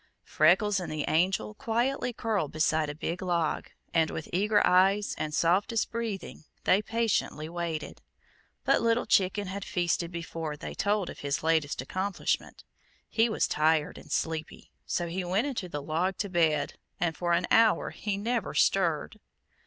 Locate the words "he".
13.09-13.29, 15.07-15.23, 17.91-18.17